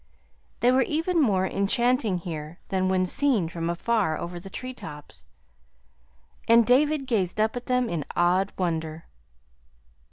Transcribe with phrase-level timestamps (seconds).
[0.61, 5.27] They were even more enchanting here than when seen from afar over the tree tops,
[6.47, 9.05] and David gazed up at them in awed wonder.